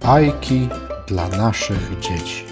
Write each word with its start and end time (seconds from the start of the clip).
Bajki 0.00 0.68
dla 1.06 1.28
naszych 1.28 1.98
dzieci. 2.00 2.44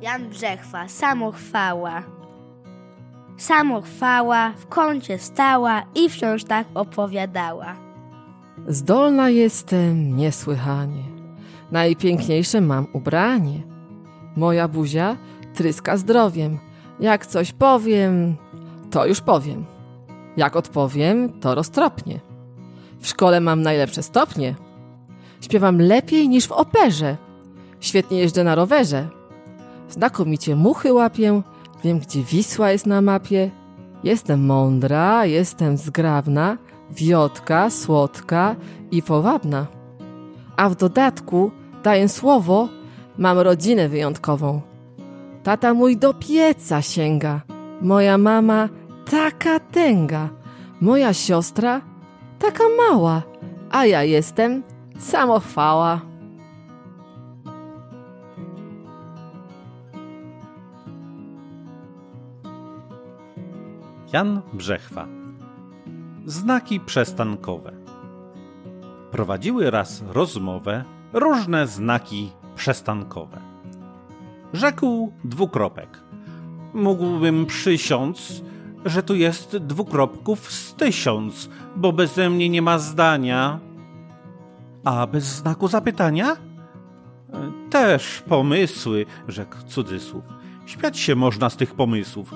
Jan 0.00 0.28
Brzechwa, 0.28 0.88
samochwała. 0.88 2.02
Samochwała 3.36 4.50
w 4.50 4.66
kącie 4.66 5.18
stała 5.18 5.82
i 5.94 6.10
wciąż 6.10 6.44
tak 6.44 6.66
opowiadała. 6.74 7.91
Zdolna 8.68 9.30
jestem 9.30 10.16
niesłychanie, 10.16 11.02
najpiękniejsze 11.72 12.60
mam 12.60 12.86
ubranie. 12.92 13.62
Moja 14.36 14.68
buzia 14.68 15.16
tryska 15.54 15.96
zdrowiem, 15.96 16.58
jak 17.00 17.26
coś 17.26 17.52
powiem, 17.52 18.36
to 18.90 19.06
już 19.06 19.20
powiem. 19.20 19.64
Jak 20.36 20.56
odpowiem, 20.56 21.40
to 21.40 21.54
roztropnie. 21.54 22.20
W 23.00 23.08
szkole 23.08 23.40
mam 23.40 23.62
najlepsze 23.62 24.02
stopnie. 24.02 24.54
Śpiewam 25.40 25.78
lepiej 25.80 26.28
niż 26.28 26.46
w 26.46 26.52
operze. 26.52 27.16
Świetnie 27.80 28.18
jeżdżę 28.18 28.44
na 28.44 28.54
rowerze. 28.54 29.08
Znakomicie 29.88 30.56
muchy 30.56 30.92
łapię, 30.92 31.42
wiem 31.84 31.98
gdzie 31.98 32.22
Wisła 32.22 32.70
jest 32.70 32.86
na 32.86 33.02
mapie. 33.02 33.50
Jestem 34.04 34.46
mądra, 34.46 35.26
jestem 35.26 35.76
zgrabna, 35.76 36.58
wiotka, 36.92 37.70
słodka 37.70 38.56
i 38.90 39.02
powabna. 39.02 39.66
A 40.56 40.68
w 40.68 40.76
dodatku, 40.76 41.50
daję 41.82 42.08
słowo, 42.08 42.68
mam 43.18 43.38
rodzinę 43.38 43.88
wyjątkową. 43.88 44.60
Tata 45.42 45.74
mój 45.74 45.96
do 45.96 46.14
pieca 46.14 46.82
sięga, 46.82 47.40
moja 47.80 48.18
mama 48.18 48.68
taka 49.10 49.60
tęga, 49.60 50.28
moja 50.80 51.12
siostra 51.12 51.80
taka 52.38 52.64
mała, 52.78 53.22
a 53.70 53.86
ja 53.86 54.02
jestem 54.02 54.62
samochwała. 54.98 56.00
Jan 64.12 64.42
Brzechwa. 64.52 65.21
Znaki 66.26 66.80
przestankowe. 66.80 67.72
Prowadziły 69.10 69.70
raz 69.70 70.02
rozmowę 70.12 70.84
różne 71.12 71.66
znaki 71.66 72.30
przestankowe. 72.56 73.40
Rzekł 74.52 75.12
dwukropek. 75.24 76.00
Mógłbym 76.74 77.46
przysiąc, 77.46 78.42
że 78.84 79.02
tu 79.02 79.14
jest 79.14 79.56
dwukropków 79.56 80.52
z 80.52 80.74
tysiąc, 80.74 81.50
bo 81.76 81.92
beze 81.92 82.30
mnie 82.30 82.48
nie 82.48 82.62
ma 82.62 82.78
zdania. 82.78 83.60
A 84.84 85.06
bez 85.06 85.24
znaku 85.24 85.68
zapytania? 85.68 86.36
Też 87.70 88.22
pomysły, 88.28 89.06
rzekł 89.28 89.56
cudzysłów. 89.66 90.24
Śmiać 90.66 90.98
się 90.98 91.14
można 91.14 91.50
z 91.50 91.56
tych 91.56 91.74
pomysłów 91.74 92.34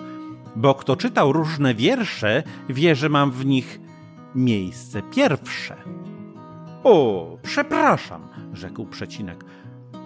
bo 0.57 0.75
kto 0.75 0.97
czytał 0.97 1.33
różne 1.33 1.75
wiersze, 1.75 2.43
wie, 2.69 2.95
że 2.95 3.09
mam 3.09 3.31
w 3.31 3.47
nich 3.47 3.81
miejsce 4.35 5.03
pierwsze. 5.03 5.77
O, 6.85 7.27
przepraszam, 7.43 8.29
rzekł 8.53 8.87
przecinek. 8.87 9.45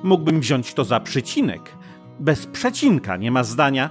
Mógłbym 0.02 0.40
wziąć 0.40 0.74
to 0.74 0.84
za 0.84 1.00
przycinek. 1.00 1.76
Bez 2.20 2.46
przecinka 2.46 3.16
nie 3.16 3.30
ma 3.30 3.44
zdania. 3.44 3.90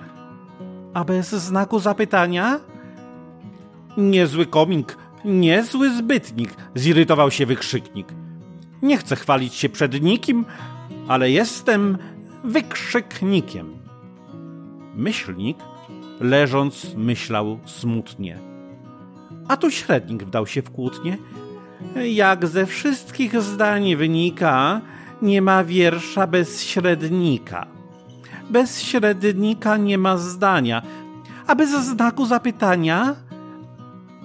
A 0.94 1.04
bez 1.04 1.30
znaku 1.30 1.80
zapytania? 1.80 2.60
Niezły 3.98 4.46
komik, 4.46 4.98
niezły 5.26 5.98
zbytnik, 5.98 6.56
zirytował 6.76 7.32
się 7.32 7.46
wykrzyknik. 7.46 8.08
Nie 8.82 8.98
chcę 8.98 9.16
chwalić 9.16 9.54
się 9.54 9.70
przed 9.70 10.02
nikim, 10.02 10.46
ale 11.08 11.32
jestem 11.32 11.98
wykrzyknikiem. 12.44 13.78
Myślnik 14.96 15.58
leżąc 16.20 16.96
myślał 16.96 17.60
smutnie. 17.66 18.38
A 19.48 19.58
tu 19.58 19.72
średnik 19.72 20.24
wdał 20.24 20.48
się 20.48 20.62
w 20.62 20.72
kłótnie. 20.72 21.18
Jak 22.06 22.48
ze 22.48 22.66
wszystkich 22.66 23.42
zdań 23.42 23.96
wynika, 23.96 24.82
nie 25.22 25.42
ma 25.42 25.64
wiersza 25.64 26.28
bez 26.28 26.64
średnika. 26.64 27.68
Bez 28.50 28.82
średnika 28.82 29.78
nie 29.78 29.98
ma 29.98 30.18
zdania, 30.18 30.82
a 31.48 31.56
bez 31.56 31.70
znaku 31.70 32.26
zapytania. 32.26 33.16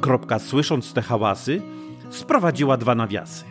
Kropka, 0.00 0.38
słysząc 0.38 0.92
te 0.92 1.02
hałasy, 1.02 1.62
sprowadziła 2.10 2.76
dwa 2.76 2.94
nawiasy. 2.94 3.44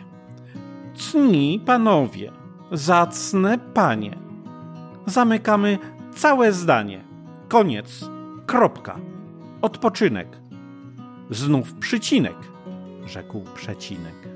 Cni 0.96 1.60
panowie, 1.66 2.32
zacne 2.72 3.58
panie. 3.58 4.18
Zamykamy 5.06 5.78
całe 6.14 6.52
zdanie. 6.52 7.04
Koniec. 7.48 8.13
Kropka. 8.46 8.98
Odpoczynek. 9.62 10.28
Znów 11.30 11.74
przycinek, 11.74 12.36
rzekł 13.06 13.44
przecinek. 13.54 14.33